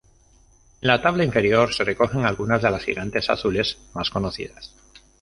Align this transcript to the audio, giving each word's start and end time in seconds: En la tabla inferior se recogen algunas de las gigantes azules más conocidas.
En 0.81 0.87
la 0.87 0.99
tabla 1.03 1.23
inferior 1.23 1.75
se 1.75 1.83
recogen 1.83 2.25
algunas 2.25 2.59
de 2.63 2.71
las 2.71 2.81
gigantes 2.83 3.29
azules 3.29 3.77
más 3.93 4.09
conocidas. 4.09 4.73